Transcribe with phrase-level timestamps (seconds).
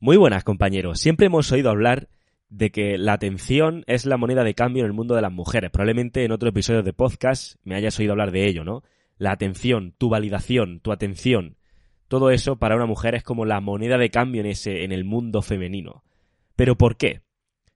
[0.00, 1.00] Muy buenas, compañeros.
[1.00, 2.08] Siempre hemos oído hablar
[2.50, 5.72] de que la atención es la moneda de cambio en el mundo de las mujeres.
[5.72, 8.84] Probablemente en otro episodio de podcast me hayas oído hablar de ello, ¿no?
[9.16, 11.56] La atención, tu validación, tu atención.
[12.06, 15.04] Todo eso para una mujer es como la moneda de cambio en ese en el
[15.04, 16.04] mundo femenino.
[16.54, 17.22] Pero ¿por qué?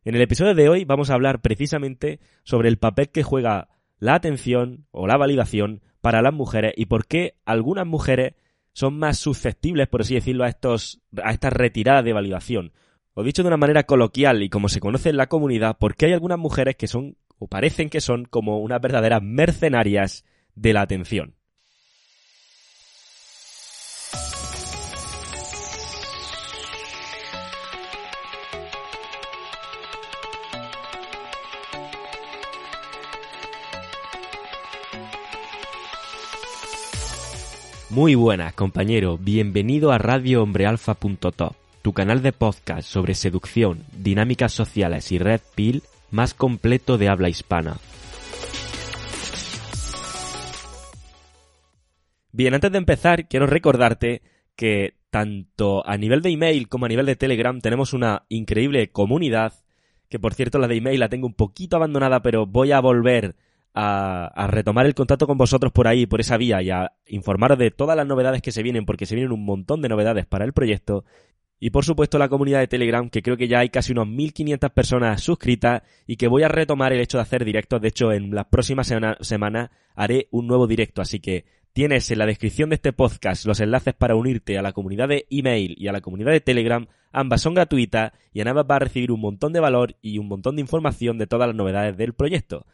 [0.05, 3.69] En el episodio de hoy vamos a hablar precisamente sobre el papel que juega
[3.99, 8.35] la atención o la validación para las mujeres y por qué algunas mujeres
[8.73, 12.73] son más susceptibles, por así decirlo, a, estos, a estas retiradas de validación.
[13.15, 16.13] O dicho de una manera coloquial y como se conoce en la comunidad, porque hay
[16.13, 21.35] algunas mujeres que son, o parecen que son, como unas verdaderas mercenarias de la atención.
[37.93, 39.19] Muy buenas, compañero.
[39.19, 46.33] Bienvenido a radiohombrealfa.top, tu canal de podcast sobre seducción, dinámicas sociales y red pill más
[46.33, 47.77] completo de habla hispana.
[52.33, 54.23] Bien, antes de empezar, quiero recordarte
[54.57, 59.53] que tanto a nivel de email como a nivel de Telegram tenemos una increíble comunidad,
[60.09, 63.37] que por cierto la de email la tengo un poquito abandonada, pero voy a volver
[63.75, 67.71] a, retomar el contacto con vosotros por ahí, por esa vía, y a informaros de
[67.71, 70.53] todas las novedades que se vienen, porque se vienen un montón de novedades para el
[70.53, 71.05] proyecto.
[71.59, 74.71] Y por supuesto la comunidad de Telegram, que creo que ya hay casi unos 1500
[74.73, 77.81] personas suscritas y que voy a retomar el hecho de hacer directos.
[77.81, 82.27] De hecho, en las próximas semanas haré un nuevo directo, así que tienes en la
[82.27, 85.93] descripción de este podcast los enlaces para unirte a la comunidad de email y a
[85.93, 86.85] la comunidad de Telegram.
[87.13, 90.27] Ambas son gratuitas y en ambas vas a recibir un montón de valor y un
[90.27, 92.67] montón de información de todas las novedades del proyecto.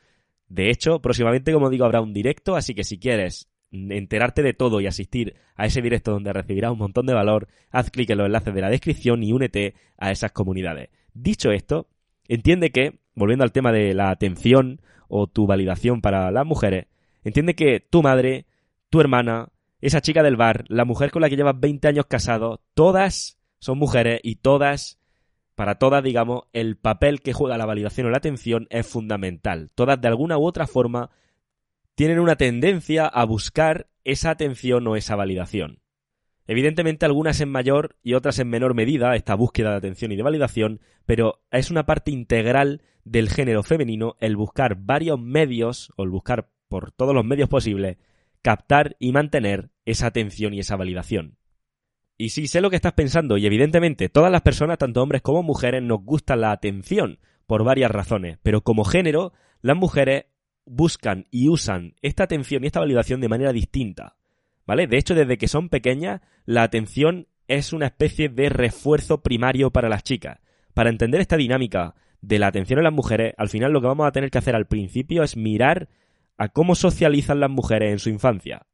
[0.48, 4.80] De hecho, próximamente, como digo, habrá un directo, así que si quieres enterarte de todo
[4.80, 8.26] y asistir a ese directo donde recibirás un montón de valor, haz clic en los
[8.26, 10.88] enlaces de la descripción y únete a esas comunidades.
[11.12, 11.88] Dicho esto,
[12.28, 16.86] entiende que, volviendo al tema de la atención o tu validación para las mujeres,
[17.24, 18.46] entiende que tu madre,
[18.88, 19.48] tu hermana,
[19.80, 23.78] esa chica del bar, la mujer con la que llevas 20 años casado, todas son
[23.78, 24.98] mujeres y todas
[25.58, 29.72] para todas, digamos, el papel que juega la validación o la atención es fundamental.
[29.74, 31.10] Todas, de alguna u otra forma,
[31.96, 35.80] tienen una tendencia a buscar esa atención o esa validación.
[36.46, 40.22] Evidentemente, algunas en mayor y otras en menor medida, esta búsqueda de atención y de
[40.22, 46.10] validación, pero es una parte integral del género femenino el buscar varios medios, o el
[46.10, 47.96] buscar por todos los medios posibles,
[48.42, 51.36] captar y mantener esa atención y esa validación.
[52.18, 55.44] Y sí, sé lo que estás pensando, y evidentemente todas las personas, tanto hombres como
[55.44, 60.26] mujeres, nos gusta la atención, por varias razones, pero como género, las mujeres
[60.66, 64.16] buscan y usan esta atención y esta validación de manera distinta.
[64.66, 64.86] ¿Vale?
[64.86, 69.88] De hecho, desde que son pequeñas, la atención es una especie de refuerzo primario para
[69.88, 70.40] las chicas.
[70.74, 74.06] Para entender esta dinámica de la atención en las mujeres, al final lo que vamos
[74.06, 75.88] a tener que hacer al principio es mirar
[76.36, 78.66] a cómo socializan las mujeres en su infancia.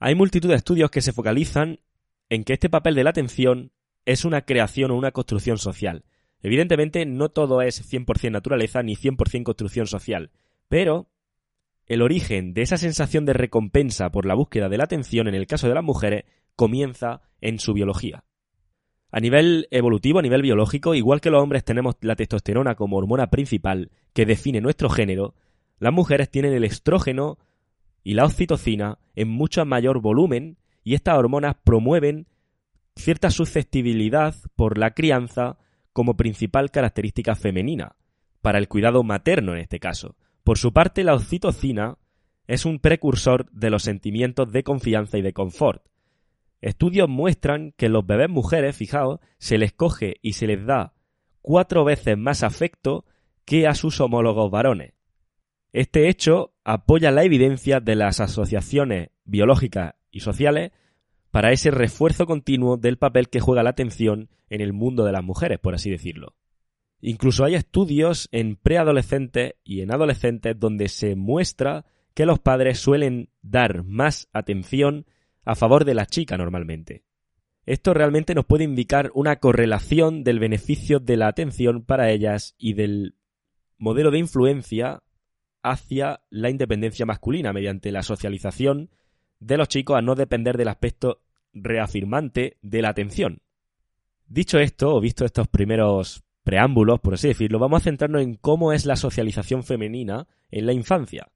[0.00, 1.78] Hay multitud de estudios que se focalizan
[2.32, 3.72] en que este papel de la atención
[4.06, 6.06] es una creación o una construcción social.
[6.40, 10.30] Evidentemente, no todo es 100% naturaleza ni 100% construcción social,
[10.66, 11.10] pero
[11.84, 15.46] el origen de esa sensación de recompensa por la búsqueda de la atención en el
[15.46, 16.24] caso de las mujeres
[16.56, 18.24] comienza en su biología.
[19.10, 23.26] A nivel evolutivo, a nivel biológico, igual que los hombres tenemos la testosterona como hormona
[23.28, 25.34] principal que define nuestro género,
[25.78, 27.36] las mujeres tienen el estrógeno
[28.02, 32.26] y la oxitocina en mucho mayor volumen y estas hormonas promueven
[32.96, 35.58] cierta susceptibilidad por la crianza
[35.92, 37.96] como principal característica femenina,
[38.40, 40.16] para el cuidado materno en este caso.
[40.44, 41.98] Por su parte, la oxitocina
[42.46, 45.84] es un precursor de los sentimientos de confianza y de confort.
[46.60, 50.94] Estudios muestran que los bebés mujeres, fijaos, se les coge y se les da
[51.40, 53.04] cuatro veces más afecto
[53.44, 54.94] que a sus homólogos varones.
[55.72, 60.70] Este hecho apoya la evidencia de las asociaciones biológicas y sociales
[61.32, 65.24] para ese refuerzo continuo del papel que juega la atención en el mundo de las
[65.24, 66.36] mujeres, por así decirlo.
[67.00, 73.30] Incluso hay estudios en preadolescentes y en adolescentes donde se muestra que los padres suelen
[73.40, 75.06] dar más atención
[75.44, 77.02] a favor de la chica normalmente.
[77.64, 82.74] Esto realmente nos puede indicar una correlación del beneficio de la atención para ellas y
[82.74, 83.16] del
[83.78, 85.02] modelo de influencia
[85.62, 88.90] hacia la independencia masculina mediante la socialización
[89.42, 91.20] de los chicos a no depender del aspecto
[91.52, 93.42] reafirmante de la atención.
[94.26, 98.72] Dicho esto, o visto estos primeros preámbulos, por así decirlo, vamos a centrarnos en cómo
[98.72, 101.28] es la socialización femenina en la infancia.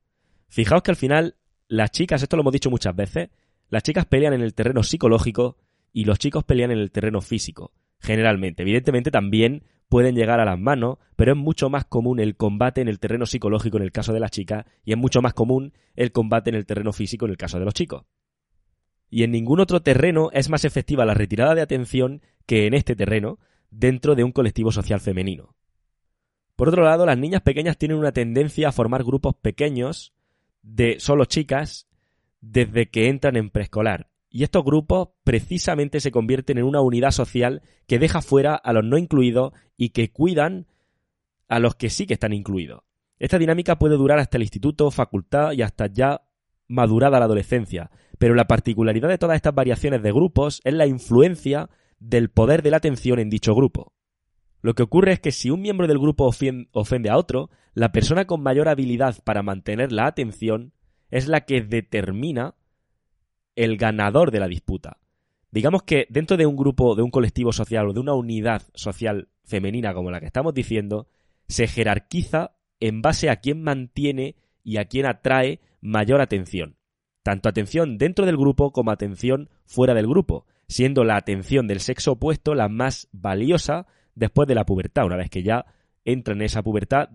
[0.48, 1.36] Fijaos que al final
[1.68, 3.30] las chicas, esto lo hemos dicho muchas veces,
[3.68, 5.56] las chicas pelean en el terreno psicológico
[5.92, 8.62] y los chicos pelean en el terreno físico, generalmente.
[8.62, 12.88] Evidentemente también pueden llegar a las manos, pero es mucho más común el combate en
[12.88, 16.12] el terreno psicológico en el caso de las chicas y es mucho más común el
[16.12, 18.04] combate en el terreno físico en el caso de los chicos.
[19.08, 22.96] Y en ningún otro terreno es más efectiva la retirada de atención que en este
[22.96, 23.38] terreno
[23.70, 25.54] dentro de un colectivo social femenino.
[26.56, 30.14] Por otro lado, las niñas pequeñas tienen una tendencia a formar grupos pequeños
[30.62, 31.86] de solo chicas
[32.40, 34.08] desde que entran en preescolar.
[34.36, 38.84] Y estos grupos precisamente se convierten en una unidad social que deja fuera a los
[38.84, 40.66] no incluidos y que cuidan
[41.48, 42.82] a los que sí que están incluidos.
[43.18, 46.20] Esta dinámica puede durar hasta el instituto, facultad y hasta ya
[46.68, 51.70] madurada la adolescencia, pero la particularidad de todas estas variaciones de grupos es la influencia
[51.98, 53.94] del poder de la atención en dicho grupo.
[54.60, 56.30] Lo que ocurre es que si un miembro del grupo
[56.72, 60.74] ofende a otro, la persona con mayor habilidad para mantener la atención
[61.08, 62.54] es la que determina
[63.56, 64.98] el ganador de la disputa.
[65.50, 69.28] Digamos que dentro de un grupo, de un colectivo social o de una unidad social
[69.44, 71.08] femenina como la que estamos diciendo,
[71.48, 76.76] se jerarquiza en base a quién mantiene y a quién atrae mayor atención.
[77.22, 82.12] Tanto atención dentro del grupo como atención fuera del grupo, siendo la atención del sexo
[82.12, 85.06] opuesto la más valiosa después de la pubertad.
[85.06, 85.66] Una vez que ya
[86.04, 87.10] entra en esa pubertad,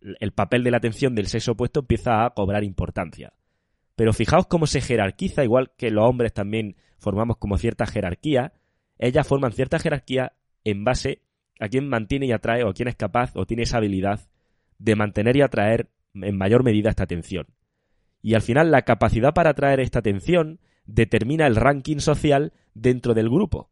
[0.00, 3.32] el papel de la atención del sexo opuesto empieza a cobrar importancia.
[3.96, 8.52] Pero fijaos cómo se jerarquiza, igual que los hombres también formamos como cierta jerarquía,
[8.98, 10.32] ellas forman cierta jerarquía
[10.64, 11.22] en base
[11.60, 14.20] a quién mantiene y atrae o quién es capaz o tiene esa habilidad
[14.78, 17.46] de mantener y atraer en mayor medida esta atención.
[18.20, 23.28] Y al final la capacidad para atraer esta atención determina el ranking social dentro del
[23.28, 23.70] grupo.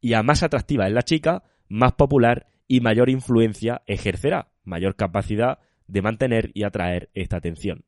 [0.00, 5.58] Y a más atractiva es la chica, más popular y mayor influencia ejercerá, mayor capacidad
[5.86, 7.84] de mantener y atraer esta atención.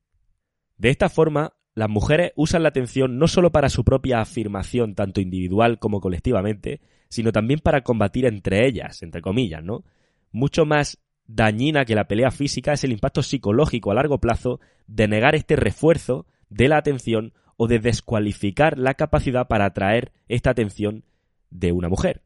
[0.76, 5.20] De esta forma, las mujeres usan la atención no solo para su propia afirmación, tanto
[5.20, 9.84] individual como colectivamente, sino también para combatir entre ellas, entre comillas, ¿no?
[10.30, 15.08] Mucho más dañina que la pelea física es el impacto psicológico a largo plazo de
[15.08, 21.04] negar este refuerzo de la atención o de descualificar la capacidad para atraer esta atención
[21.50, 22.22] de una mujer.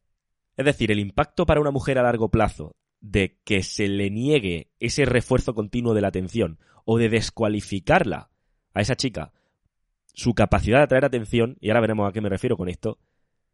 [0.57, 4.73] Es decir, el impacto para una mujer a largo plazo de que se le niegue
[4.81, 8.31] ese refuerzo continuo de la atención o de descualificarla
[8.75, 9.33] a esa chica
[10.19, 12.99] su capacidad de atraer atención, y ahora veremos a qué me refiero con esto,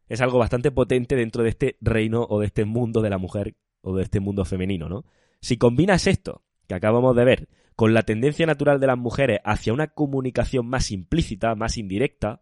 [0.09, 3.55] es algo bastante potente dentro de este reino o de este mundo de la mujer
[3.81, 5.05] o de este mundo femenino, ¿no?
[5.41, 9.73] Si combinas esto que acabamos de ver con la tendencia natural de las mujeres hacia
[9.73, 12.41] una comunicación más implícita, más indirecta,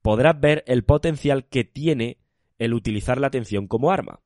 [0.00, 2.16] podrás ver el potencial que tiene
[2.58, 4.20] el utilizar la atención como arma.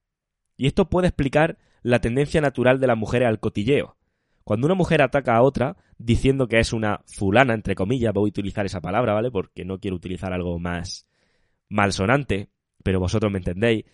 [0.56, 3.96] Y esto puede explicar la tendencia natural de las mujeres al cotilleo.
[4.44, 8.30] Cuando una mujer ataca a otra diciendo que es una fulana, entre comillas, voy a
[8.30, 9.30] utilizar esa palabra, ¿vale?
[9.30, 11.06] Porque no quiero utilizar algo más
[11.68, 12.48] malsonante,
[12.82, 13.84] pero vosotros me entendéis.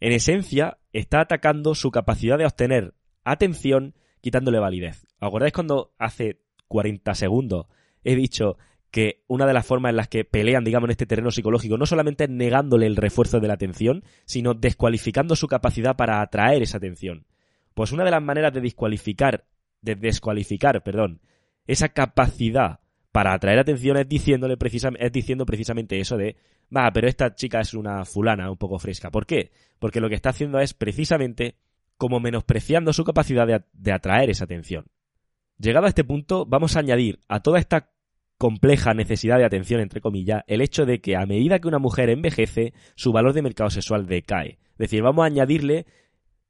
[0.00, 2.94] En esencia, está atacando su capacidad de obtener
[3.24, 5.06] atención quitándole validez.
[5.20, 7.66] ¿Os acordáis cuando hace 40 segundos
[8.04, 8.56] he dicho
[8.90, 11.86] que una de las formas en las que pelean, digamos, en este terreno psicológico, no
[11.86, 16.76] solamente es negándole el refuerzo de la atención, sino descualificando su capacidad para atraer esa
[16.76, 17.26] atención.
[17.72, 19.46] Pues una de las maneras de descualificar,
[19.80, 21.22] de descualificar, perdón,
[21.66, 22.80] esa capacidad
[23.12, 26.36] para atraer atención es diciéndole precisamente, es diciendo precisamente eso de,
[26.74, 29.10] va, pero esta chica es una fulana un poco fresca.
[29.10, 29.52] ¿Por qué?
[29.78, 31.56] Porque lo que está haciendo es precisamente
[31.98, 34.86] como menospreciando su capacidad de, atraer esa atención.
[35.58, 37.90] Llegado a este punto, vamos a añadir a toda esta
[38.38, 42.10] compleja necesidad de atención, entre comillas, el hecho de que a medida que una mujer
[42.10, 44.58] envejece, su valor de mercado sexual decae.
[44.72, 45.86] Es decir, vamos a añadirle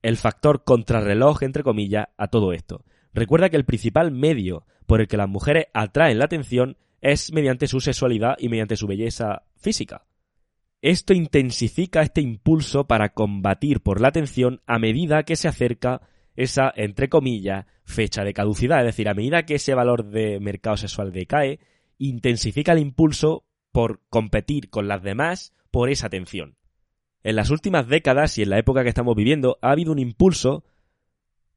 [0.01, 2.85] el factor contrarreloj, entre comillas, a todo esto.
[3.13, 7.67] Recuerda que el principal medio por el que las mujeres atraen la atención es mediante
[7.67, 10.05] su sexualidad y mediante su belleza física.
[10.83, 16.03] Esto intensifica este impulso para combatir por la atención a medida que se acerca
[16.37, 18.81] esa, entre comillas, fecha de caducidad.
[18.81, 21.59] Es decir, a medida que ese valor de mercado sexual decae,
[21.97, 26.59] intensifica el impulso por competir con las demás por esa atención.
[27.23, 30.67] En las últimas décadas y en la época que estamos viviendo ha habido un impulso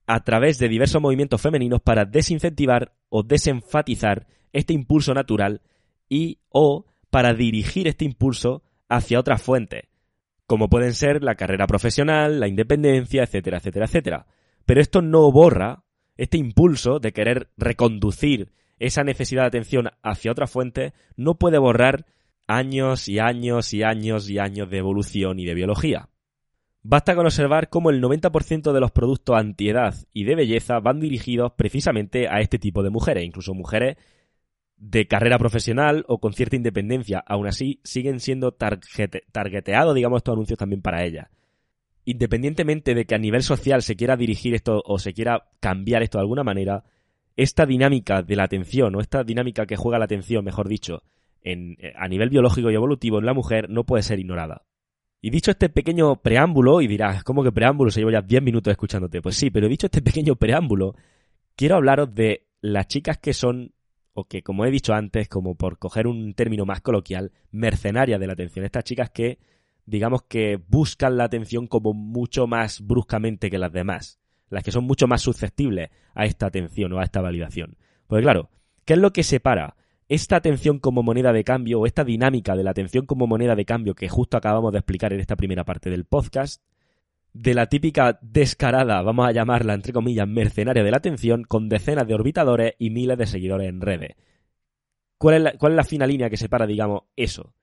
[0.07, 5.61] a través de diversos movimientos femeninos para desincentivar o desenfatizar este impulso natural
[6.07, 9.87] y o para dirigir este impulso hacia otras fuentes,
[10.47, 14.27] como pueden ser la carrera profesional, la independencia, etcétera, etcétera, etcétera.
[14.65, 15.83] Pero esto no borra
[16.17, 22.05] este impulso de querer reconducir esa necesidad de atención hacia otra fuente, no puede borrar
[22.47, 26.09] años y años y años y años de evolución y de biología.
[26.87, 31.53] Basta con observar cómo el 90% de los productos antiedad y de belleza van dirigidos
[31.53, 33.97] precisamente a este tipo de mujeres, incluso mujeres
[34.77, 37.23] de carrera profesional o con cierta independencia.
[37.25, 41.27] Aún así, siguen siendo targeteados, digamos, estos anuncios también para ellas.
[42.03, 46.19] Independientemente de que a nivel social se quiera dirigir esto o se quiera cambiar esto
[46.19, 46.83] de alguna manera,
[47.35, 51.01] esta dinámica de la atención, o esta dinámica que juega la atención, mejor dicho,
[51.41, 54.65] en, eh, a nivel biológico y evolutivo en la mujer, no puede ser ignorada.
[55.25, 57.89] Y dicho este pequeño preámbulo, y dirás, ¿cómo que preámbulo?
[57.89, 59.23] Se llevo ya 10 minutos escuchándote.
[59.23, 60.93] Pues sí, pero dicho este pequeño preámbulo,
[61.55, 63.73] quiero hablaros de las chicas que son,
[64.13, 68.27] o que como he dicho antes, como por coger un término más coloquial, mercenarias de
[68.27, 68.65] la atención.
[68.65, 69.39] Estas chicas que,
[69.87, 74.19] digamos que buscan la atención como mucho más bruscamente que las demás.
[74.49, 77.77] Las que son mucho más susceptibles a esta atención o a esta validación.
[78.05, 78.51] Pues claro,
[78.85, 79.75] ¿qué es lo que separa
[80.07, 83.65] esta atención como moneda de cambio o esta dinámica de la atención como moneda de
[83.65, 86.61] cambio que justo acabamos de explicar en esta primera parte del podcast,
[87.33, 92.07] de la típica descarada, vamos a llamarla entre comillas, mercenaria de la atención, con decenas
[92.07, 94.15] de orbitadores y miles de seguidores en redes.
[95.17, 97.53] ¿Cuál es la, fina línea que separa, digamos, eso?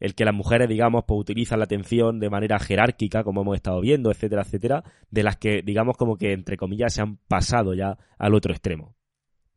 [0.00, 3.80] El que las mujeres, digamos, pues utilizan la atención de manera jerárquica, como hemos estado
[3.80, 7.96] viendo, etcétera, etcétera, de las que, digamos, como que, entre comillas, se han pasado ya
[8.18, 8.95] al otro extremo.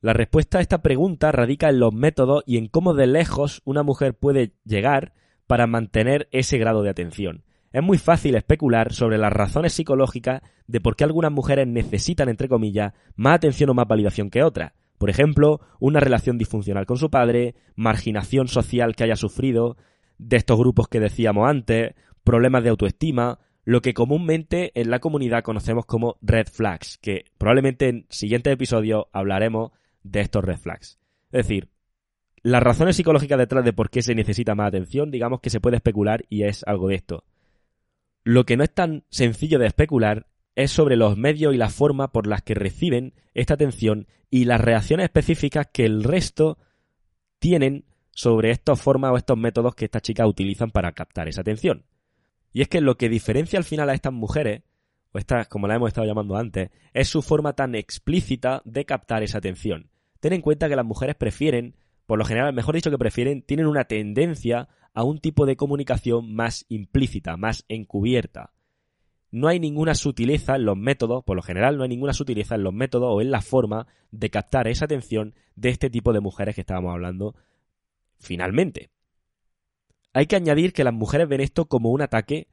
[0.01, 3.83] La respuesta a esta pregunta radica en los métodos y en cómo de lejos una
[3.83, 5.11] mujer puede llegar
[5.45, 7.43] para mantener ese grado de atención.
[7.73, 12.47] Es muy fácil especular sobre las razones psicológicas de por qué algunas mujeres necesitan, entre
[12.47, 14.71] comillas, más atención o más validación que otras.
[14.97, 19.75] Por ejemplo, una relación disfuncional con su padre, marginación social que haya sufrido,
[20.17, 25.43] de estos grupos que decíamos antes, problemas de autoestima, lo que comúnmente en la comunidad
[25.43, 29.71] conocemos como red flags, que probablemente en siguientes episodios hablaremos
[30.03, 30.99] de estos red flags.
[31.31, 31.69] Es decir,
[32.41, 35.77] las razones psicológicas detrás de por qué se necesita más atención, digamos que se puede
[35.77, 37.25] especular y es algo de esto.
[38.23, 42.11] Lo que no es tan sencillo de especular es sobre los medios y la forma
[42.11, 46.57] por las que reciben esta atención y las reacciones específicas que el resto
[47.39, 51.85] tienen sobre estas formas o estos métodos que estas chicas utilizan para captar esa atención.
[52.51, 54.63] Y es que lo que diferencia al final a estas mujeres
[55.11, 59.23] o esta, como la hemos estado llamando antes, es su forma tan explícita de captar
[59.23, 59.89] esa atención.
[60.19, 61.75] Ten en cuenta que las mujeres prefieren,
[62.05, 66.33] por lo general, mejor dicho que prefieren, tienen una tendencia a un tipo de comunicación
[66.33, 68.53] más implícita, más encubierta.
[69.31, 72.63] No hay ninguna sutileza en los métodos, por lo general no hay ninguna sutileza en
[72.63, 76.55] los métodos o en la forma de captar esa atención de este tipo de mujeres
[76.55, 77.35] que estábamos hablando
[78.17, 78.89] finalmente.
[80.13, 82.47] Hay que añadir que las mujeres ven esto como un ataque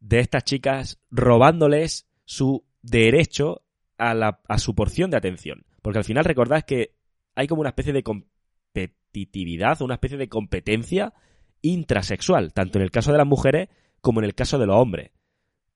[0.00, 3.62] de estas chicas robándoles su derecho
[3.96, 5.64] a, la, su porción de atención.
[5.82, 6.94] Porque al final recordad que
[7.34, 11.14] hay como una especie de competitividad, una especie de competencia
[11.62, 13.68] intrasexual, tanto en el caso de las mujeres
[14.00, 15.10] como en el caso de los hombres.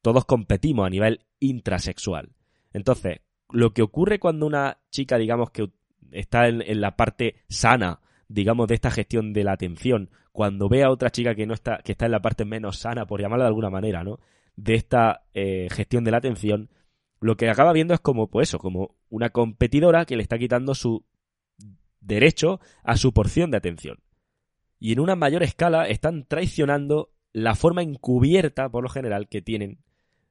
[0.01, 2.33] Todos competimos a nivel intrasexual.
[2.73, 5.71] Entonces, lo que ocurre cuando una chica, digamos, que
[6.11, 8.02] está en la parte sana
[8.33, 11.79] digamos, de esta gestión de la atención, cuando ve a otra chica que no está,
[11.85, 14.19] que está en la parte menos sana, por llamarla de alguna manera, ¿no?
[14.57, 16.71] De esta eh, gestión de la atención,
[17.21, 20.75] lo que acaba viendo es como, pues eso, como una competidora que le está quitando
[20.75, 21.05] su
[22.01, 23.99] derecho a su porción de atención.
[24.79, 29.79] Y en una mayor escala están traicionando la forma encubierta, por lo general, que tienen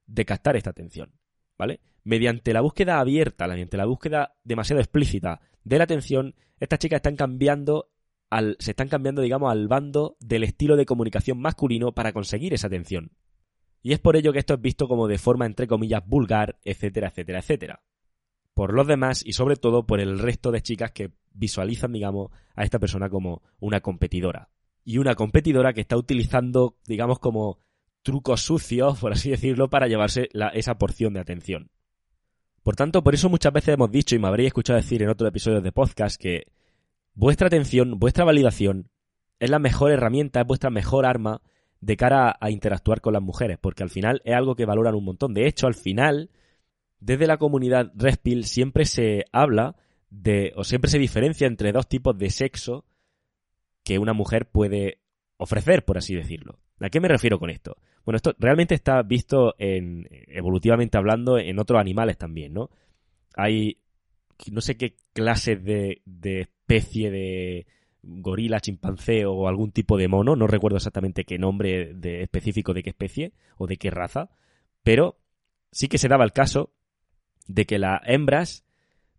[0.08, 1.12] de captar esta atención.
[1.58, 1.80] ¿Vale?
[2.04, 7.16] Mediante la búsqueda abierta, mediante la búsqueda demasiado explícita de la atención, estas chicas están
[7.16, 7.92] cambiando
[8.30, 12.68] al, se están cambiando, digamos, al bando del estilo de comunicación masculino para conseguir esa
[12.68, 13.12] atención.
[13.84, 17.10] Y es por ello que esto es visto como de forma, entre comillas, vulgar, etcétera,
[17.10, 17.84] etcétera, etcétera.
[18.54, 22.64] Por los demás y sobre todo por el resto de chicas que visualizan, digamos, a
[22.64, 24.50] esta persona como una competidora.
[24.84, 27.60] Y una competidora que está utilizando, digamos, como
[28.04, 31.72] trucos sucios, por así decirlo, para llevarse esa porción de atención.
[32.64, 35.28] Por tanto, por eso muchas veces hemos dicho, y me habréis escuchado decir en otros
[35.28, 36.48] episodios de podcast, que
[37.14, 38.90] vuestra atención, vuestra validación,
[39.40, 41.42] es la mejor herramienta, es vuestra mejor arma
[41.80, 45.04] de cara a, interactuar con las mujeres, porque al final es algo que valoran un
[45.04, 45.34] montón.
[45.34, 46.30] De hecho, al final,
[47.00, 49.76] desde la comunidad Respil siempre se habla
[50.12, 52.86] de, o siempre se diferencia entre dos tipos de sexo
[53.84, 55.00] que una mujer puede
[55.38, 56.60] ofrecer, por así decirlo.
[56.82, 57.78] ¿A qué me refiero con esto?
[58.06, 62.70] Bueno, esto realmente está visto en, evolutivamente hablando en otros animales también, ¿no?
[63.36, 63.78] Hay
[64.52, 67.68] no sé qué clase de, de especie de
[68.02, 72.82] gorila, chimpancé o algún tipo de mono, no recuerdo exactamente qué nombre de específico de
[72.82, 74.32] qué especie o de qué raza,
[74.84, 75.20] pero
[75.72, 76.74] sí que se daba el caso
[77.48, 78.66] de que las hembras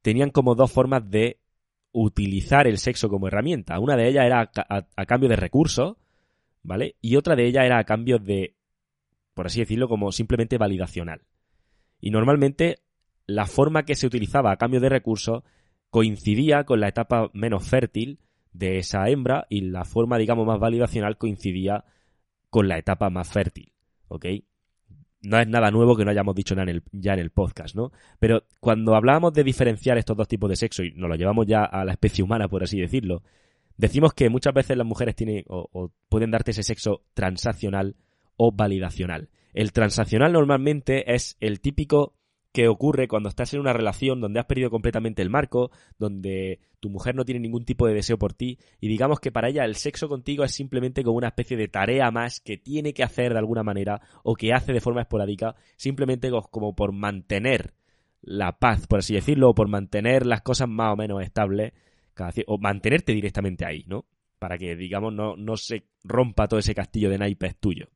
[0.02, 1.38] tenían como dos formas de
[1.92, 3.78] utilizar el sexo como herramienta.
[3.78, 5.96] Una de ellas era a, cambio de recursos,
[6.62, 6.96] ¿vale?
[7.00, 8.56] Y otra de ellas era a cambio de,
[9.34, 11.22] por así decirlo, como simplemente validacional.
[12.00, 12.80] Y normalmente
[13.26, 15.42] la forma que se utilizaba a cambio de recursos
[15.90, 18.18] coincidía con la etapa menos fértil
[18.52, 21.84] de esa hembra y la forma, digamos, más validacional coincidía
[22.50, 23.72] con la etapa más fértil,
[24.08, 24.26] ¿ok?
[25.22, 27.74] No es nada nuevo que no hayamos dicho ya en, el, ya en el podcast,
[27.74, 27.92] ¿no?
[28.18, 31.64] Pero cuando hablábamos de diferenciar estos dos tipos de sexo y nos lo llevamos ya
[31.64, 33.22] a la especie humana, por así decirlo,
[33.76, 37.96] decimos que muchas veces las mujeres tienen o pueden darte ese sexo transaccional
[38.36, 39.28] o validacional.
[39.54, 42.14] El transaccional normalmente es el típico
[42.52, 46.90] que ocurre cuando estás en una relación donde has perdido completamente el marco, donde tu
[46.90, 49.76] mujer no tiene ningún tipo de deseo por ti y digamos que para ella el
[49.76, 53.38] sexo contigo es simplemente como una especie de tarea más que tiene que hacer de
[53.38, 57.72] alguna manera o que hace de forma esporádica simplemente como por mantener
[58.20, 61.72] la paz, por así decirlo, o por mantener las cosas más o menos estables
[62.46, 64.06] o mantenerte directamente ahí, ¿no?
[64.38, 67.88] Para que, digamos, no, no se rompa todo ese castillo de naipes tuyo.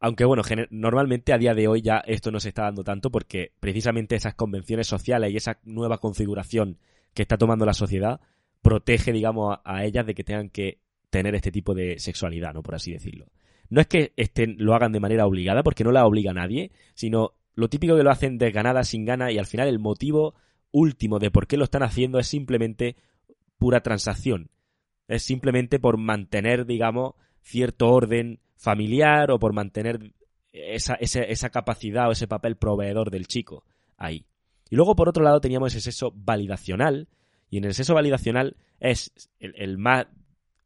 [0.00, 3.52] Aunque bueno, normalmente a día de hoy ya esto no se está dando tanto porque
[3.60, 6.78] precisamente esas convenciones sociales y esa nueva configuración
[7.14, 8.20] que está tomando la sociedad
[8.62, 12.62] protege, digamos, a, ellas de que tengan que tener este tipo de sexualidad, ¿no?
[12.64, 13.26] Por así decirlo.
[13.68, 16.72] No es que estén, lo hagan de manera obligada, porque no la obliga a nadie,
[16.94, 20.34] sino lo típico que lo hacen desganada, sin gana, y al final el motivo
[20.72, 22.96] último de por qué lo están haciendo es simplemente
[23.62, 24.50] pura transacción.
[25.06, 30.14] Es simplemente por mantener, digamos, cierto orden familiar o por mantener
[30.50, 33.64] esa, esa, capacidad o ese papel proveedor del chico
[33.96, 34.26] ahí.
[34.68, 37.06] Y luego, por otro lado, teníamos ese sexo validacional,
[37.50, 40.06] y en el sexo validacional es el, más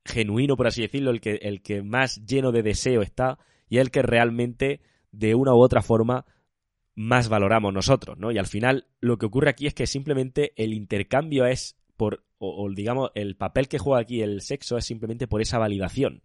[0.07, 3.39] genuino, por así decirlo, el que, el que más lleno de deseo está,
[3.69, 4.81] y el que realmente,
[5.13, 6.25] de una u otra forma,
[6.95, 8.33] más valoramos nosotros, ¿no?
[8.33, 12.69] Y al final, lo que ocurre aquí es que simplemente el intercambio es por, o
[12.71, 16.23] digamos, el papel que juega aquí el sexo es simplemente por esa validación.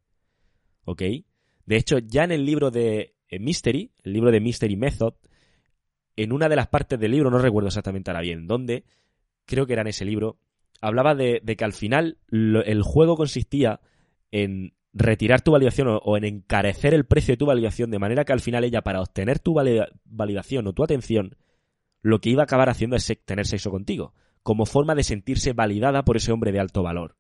[0.83, 1.03] ¿Ok?
[1.65, 5.13] De hecho, ya en el libro de eh, Mystery, el libro de Mystery Method,
[6.15, 8.83] en una de las partes del libro, no recuerdo exactamente ahora bien dónde,
[9.45, 10.37] creo que era en ese libro,
[10.81, 13.79] hablaba de, que al final el juego consistía
[14.31, 18.33] en retirar tu validación o, en encarecer el precio de tu validación de manera que
[18.33, 21.37] al final ella, para obtener tu validación o tu atención,
[22.01, 26.03] lo que iba a acabar haciendo es tener sexo contigo, como forma de sentirse validada
[26.03, 27.15] por ese hombre de alto valor.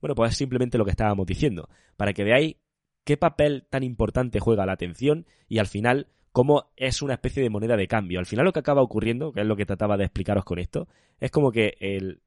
[0.00, 2.56] Bueno, pues es simplemente lo que estábamos diciendo, para que veáis
[3.04, 7.50] qué papel tan importante juega la atención y al final cómo es una especie de
[7.50, 8.18] moneda de cambio.
[8.18, 10.88] Al final lo que acaba ocurriendo, que es lo que trataba de explicaros con esto,
[11.20, 12.22] es como que el,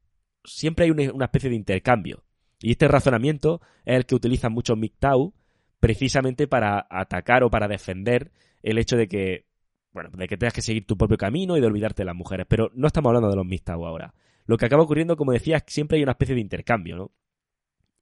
[0.46, 2.24] siempre hay una, especie de intercambio.
[2.62, 5.34] Y este razonamiento es el que utilizan muchos MGTOW
[5.80, 8.32] precisamente para atacar o para defender
[8.64, 9.46] el hecho de que,
[9.92, 12.46] bueno, de que tengas que seguir tu propio camino y de olvidarte de las mujeres.
[12.50, 14.14] Pero no estamos hablando de los MGTOW ahora.
[14.46, 17.12] Lo que acaba ocurriendo, como decía, es que siempre hay una especie de intercambio, ¿no?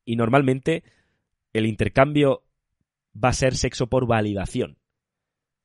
[0.06, 0.84] Y normalmente
[1.54, 2.44] el intercambio
[3.22, 4.78] va a ser sexo por validación.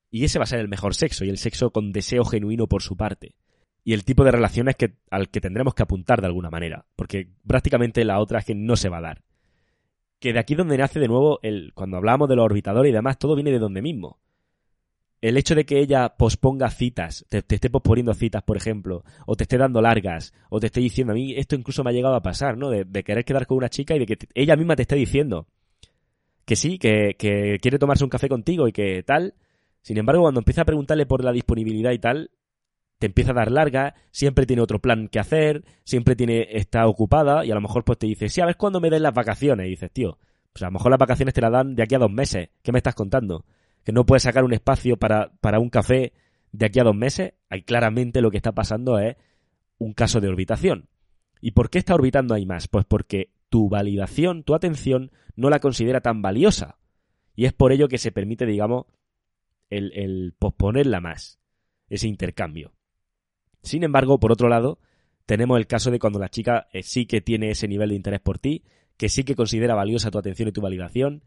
[0.09, 2.81] Y ese va a ser el mejor sexo, y el sexo con deseo genuino por
[2.81, 3.35] su parte.
[3.83, 7.29] Y el tipo de relaciones que, al que tendremos que apuntar de alguna manera, porque
[7.47, 9.23] prácticamente la otra es que no se va a dar.
[10.19, 13.17] Que de aquí donde nace de nuevo, el, cuando hablamos de los orbitadores y demás,
[13.17, 14.19] todo viene de donde mismo.
[15.21, 19.43] El hecho de que ella posponga citas, te, esté posponiendo citas, por ejemplo, o te
[19.43, 22.23] esté dando largas, o te esté diciendo, a mí esto incluso me ha llegado a
[22.23, 22.71] pasar, ¿no?
[22.71, 25.47] De, querer quedar con una chica y de que ella misma te esté diciendo,
[26.43, 27.15] que sí, que,
[27.61, 29.35] quiere tomarse un café contigo y que tal.
[29.83, 32.31] Sin embargo, cuando empieza a preguntarle por la disponibilidad y tal,
[32.97, 37.45] te empieza a dar larga, siempre tiene otro plan que hacer, siempre tiene, está ocupada
[37.45, 39.67] y a lo mejor pues te dice, sí, a ver cuándo me den las vacaciones.
[39.67, 40.17] Y dices, tío,
[40.51, 42.49] pues a lo mejor las vacaciones te las dan de aquí a dos meses.
[42.63, 43.45] ¿Qué me estás contando?
[43.83, 46.13] Que no puedes sacar un espacio para, para un café
[46.51, 47.33] de aquí a dos meses.
[47.49, 49.15] Ahí claramente lo que está pasando es
[49.77, 50.89] un caso de orbitación.
[51.41, 52.67] ¿Y por qué está orbitando ahí más?
[52.67, 56.77] Pues porque tu validación, tu atención, no la considera tan valiosa.
[57.35, 58.85] Y es por ello que se permite, digamos,
[59.69, 61.39] el, posponerla más,
[61.89, 62.73] ese intercambio.
[63.63, 64.79] Sin embargo, por otro lado,
[65.25, 68.19] tenemos el caso de cuando la chica eh, sí que tiene ese nivel de interés
[68.19, 68.63] por ti,
[68.97, 71.23] que sí que considera valiosa tu atención y tu validación,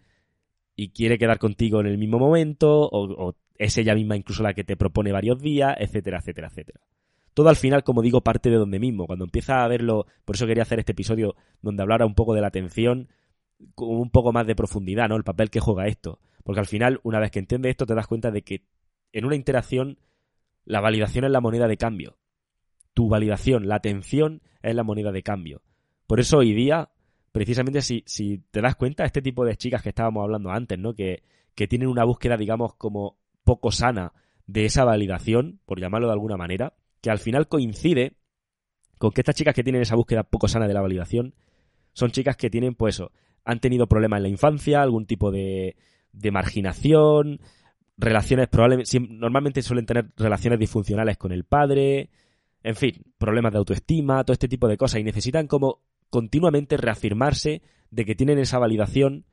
[0.76, 4.54] y quiere quedar contigo en el mismo momento, o, o es ella misma incluso la
[4.54, 6.80] que te propone varios días, etcétera, etcétera, etcétera
[7.34, 9.06] todo al final, como digo, parte de donde mismo.
[9.06, 12.40] Cuando empieza a verlo, por eso quería hacer este episodio donde hablara un poco de
[12.40, 13.08] la atención,
[13.74, 15.16] con un poco más de profundidad, ¿no?
[15.16, 16.20] El papel que juega esto.
[16.44, 18.64] Porque al final, una vez que entiendes esto, te das cuenta de que
[19.12, 19.98] en una interacción,
[20.64, 22.18] la validación es la moneda de cambio.
[22.94, 25.62] Tu validación, la atención es la moneda de cambio.
[26.06, 26.90] Por eso hoy día,
[27.34, 30.94] precisamente si, si te das cuenta, este tipo de chicas que estábamos hablando antes, ¿no?
[30.94, 31.24] Que,
[31.56, 34.12] que tienen una búsqueda, digamos, como poco sana
[34.46, 38.12] de esa validación, por llamarlo de alguna manera, que al final coincide
[38.98, 41.34] con que estas chicas que tienen esa búsqueda poco sana de la validación
[41.92, 43.10] son chicas que tienen, pues eso,
[43.44, 45.74] han tenido problemas en la infancia, algún tipo de,
[46.12, 47.40] de marginación,
[47.96, 52.10] relaciones probablemente, normalmente suelen tener relaciones disfuncionales con el padre,
[52.62, 55.80] en fin, problemas de autoestima, todo este tipo de cosas, y necesitan como
[56.14, 59.24] continuamente reafirmarse de que tienen esa validación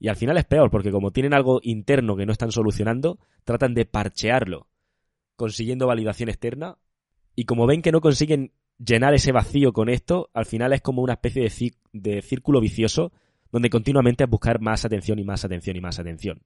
[0.00, 3.72] y al final es peor, porque como tienen algo interno que no están solucionando, tratan
[3.72, 4.66] de parchearlo,
[5.36, 6.76] consiguiendo validación externa,
[7.36, 8.52] y como ven que no consiguen
[8.84, 13.12] llenar ese vacío con esto, al final es como una especie de, de círculo vicioso
[13.52, 16.42] donde continuamente es buscar más atención y más atención y más atención.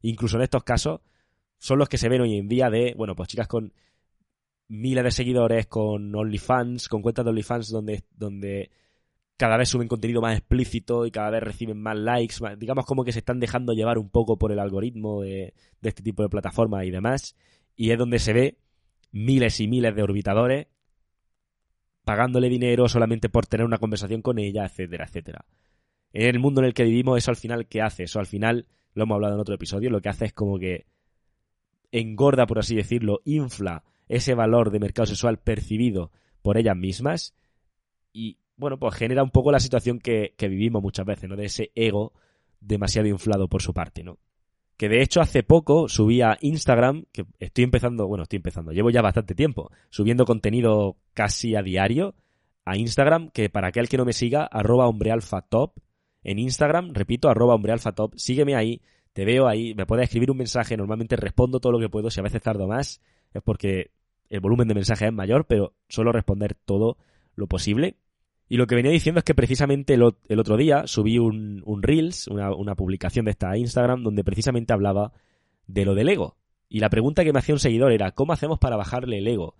[0.00, 1.02] Incluso en estos casos,
[1.58, 3.74] son los que se ven hoy en día de, bueno, pues chicas con
[4.68, 8.70] miles de seguidores, con OnlyFans, con cuentas de OnlyFans donde, donde
[9.38, 13.12] cada vez suben contenido más explícito y cada vez reciben más likes, digamos como que
[13.12, 16.90] se están dejando llevar un poco por el algoritmo de, este tipo de plataformas y
[16.90, 17.36] demás,
[17.76, 18.58] y es donde se ve
[19.12, 20.66] miles y miles de orbitadores
[22.04, 25.44] pagándole dinero solamente por tener una conversación con ella, etcétera, etcétera.
[26.12, 28.04] En el mundo en el que vivimos, eso al final, ¿qué hace?
[28.04, 30.86] Eso al final, lo hemos hablado en otro episodio, lo que hace es como que
[31.92, 36.10] engorda, por así decirlo, infla ese valor de mercado sexual percibido
[36.42, 37.36] por ellas mismas
[38.12, 41.36] y bueno, pues genera un poco la situación que, vivimos muchas veces, ¿no?
[41.36, 42.12] De ese ego
[42.60, 44.18] demasiado inflado por su parte, ¿no?
[44.76, 48.90] Que de hecho hace poco subí a Instagram, que estoy empezando, bueno, estoy empezando, llevo
[48.90, 52.14] ya bastante tiempo subiendo contenido casi a diario
[52.64, 55.78] a Instagram, que para aquel que no me siga, arroba hombrealfatop
[56.22, 60.76] en Instagram, repito, arroba hombrealfatop, sígueme ahí, te veo ahí, me puedes escribir un mensaje,
[60.76, 63.00] normalmente respondo todo lo que puedo, si a veces tardo más,
[63.32, 63.90] es porque
[64.28, 66.98] el volumen de mensajes es mayor, pero suelo responder todo
[67.34, 67.96] lo posible.
[68.48, 72.74] Y lo que venía diciendo es que precisamente el, otro día subí un, Reels, una,
[72.74, 75.12] publicación de esta Instagram, donde precisamente hablaba
[75.66, 76.36] de lo del ego.
[76.68, 79.54] Y la pregunta que me hacía un seguidor era, ¿cómo hacemos para bajarle el ego?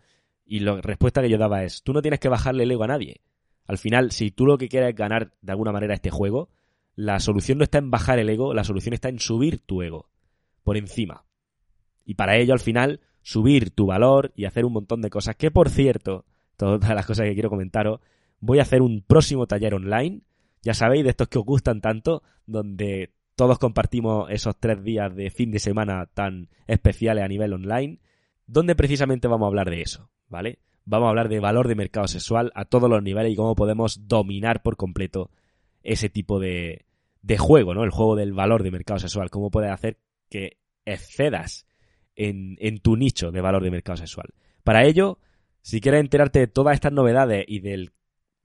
[0.46, 2.88] Y la respuesta que yo daba es, tú no tienes que bajarle el ego a
[2.88, 3.20] nadie.
[3.66, 6.48] Al final, si tú lo que quieres es ganar de alguna manera este juego,
[6.94, 10.08] la solución no está en bajar el ego, la solución está en subir tu ego
[10.64, 11.24] por encima.
[12.06, 15.50] Y para ello, al final, subir tu valor y hacer un montón de cosas que,
[15.50, 16.24] por cierto,
[16.56, 18.00] todas las cosas que quiero comentaros,
[18.40, 20.22] voy a hacer un próximo taller online,
[20.62, 25.30] ya sabéis, de estos que os gustan tanto, donde todos compartimos esos tres días de
[25.30, 28.00] fin de semana tan especiales a nivel online,
[28.46, 30.58] donde precisamente vamos a hablar de eso, ¿vale?
[30.84, 34.08] Vamos a hablar de valor de mercado sexual a todos los niveles y cómo podemos
[34.08, 35.30] dominar por completo
[35.82, 36.86] ese tipo de,
[37.22, 37.84] de juego, ¿no?
[37.84, 39.98] El juego del valor de mercado sexual, cómo puedes hacer
[40.30, 41.66] que excedas
[42.16, 44.28] en, en tu nicho de valor de mercado sexual.
[44.64, 45.18] Para ello,
[45.62, 47.92] si quieres enterarte de todas estas novedades y del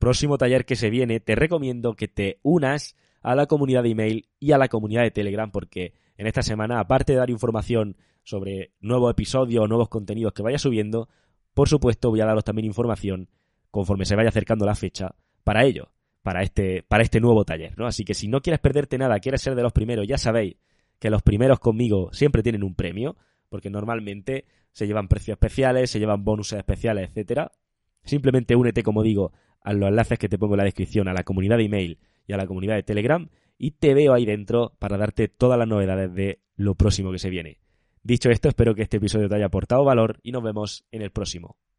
[0.03, 4.27] próximo taller que se viene, te recomiendo que te unas a la comunidad de email
[4.37, 8.73] y a la comunidad de Telegram porque en esta semana, aparte de dar información sobre
[8.81, 11.07] nuevos episodios o nuevos contenidos que vaya subiendo,
[11.53, 13.29] por supuesto voy a daros también información
[13.71, 17.87] conforme se vaya acercando la fecha para ello, para este, para este nuevo taller, ¿no?
[17.87, 20.57] Así que si no quieres perderte nada, quieres ser de los primeros, ya sabéis
[20.99, 23.15] que los primeros conmigo siempre tienen un premio,
[23.47, 27.53] porque normalmente se llevan precios especiales, se llevan bonuses especiales, etcétera.
[28.03, 29.31] Simplemente únete, como digo,
[29.63, 32.33] a los enlaces que te pongo en la descripción, a la comunidad de email y
[32.33, 36.13] a la comunidad de Telegram, y te veo ahí dentro para darte todas las novedades
[36.13, 37.59] de lo próximo que se viene.
[38.03, 41.11] Dicho esto, espero que este episodio te haya aportado valor y nos vemos en el
[41.11, 41.57] próximo.